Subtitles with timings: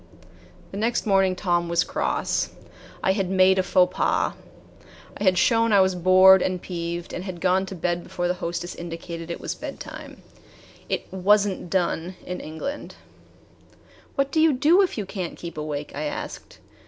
[0.71, 2.49] The next morning Tom was cross.
[3.03, 4.33] I had made a faux pas.
[5.15, 8.33] I had shown I was bored and peeved and had gone to bed before the
[8.41, 10.23] hostess indicated it was bedtime.
[10.89, 12.95] It "was n't done" in England.
[14.15, 16.57] "What do you do if you can't keep awake?" I asked.